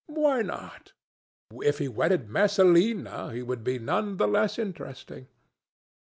Why 0.07 0.41
not? 0.41 0.93
If 1.63 1.77
he 1.77 1.87
wedded 1.87 2.27
Messalina, 2.27 3.31
he 3.31 3.43
would 3.43 3.63
be 3.63 3.77
none 3.77 4.17
the 4.17 4.27
less 4.27 4.57
interesting. 4.57 5.27